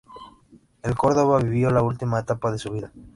En 0.81 0.93
Córdoba 0.93 1.37
vivió 1.43 1.69
la 1.69 1.83
última 1.83 2.17
etapa 2.19 2.51
de 2.51 2.57
su 2.57 2.71
vida. 2.71 2.91